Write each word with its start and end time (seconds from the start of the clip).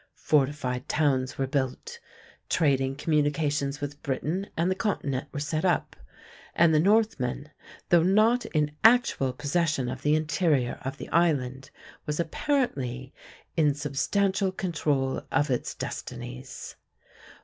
Fortified 0.15 0.89
towns 0.89 1.37
were 1.37 1.45
built, 1.45 1.99
trading 2.49 2.95
communications 2.95 3.79
with 3.79 4.01
Britain 4.01 4.49
and 4.57 4.71
the 4.71 4.73
continent 4.73 5.27
were 5.31 5.39
set 5.39 5.63
up, 5.63 5.95
and 6.55 6.73
the 6.73 6.79
Northman, 6.79 7.51
though 7.89 8.01
not 8.01 8.43
in 8.47 8.71
actual 8.83 9.31
possession 9.31 9.87
of 9.89 10.01
the 10.01 10.15
interior 10.15 10.79
of 10.83 10.97
the 10.97 11.07
island, 11.09 11.69
was 12.07 12.19
apparently 12.19 13.13
in 13.55 13.75
substantial 13.75 14.51
control 14.51 15.21
of 15.31 15.51
its 15.51 15.75
destinies. 15.75 16.77